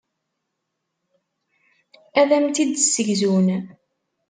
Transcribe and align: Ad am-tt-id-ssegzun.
Ad 2.19 2.29
am-tt-id-ssegzun. 2.37 3.47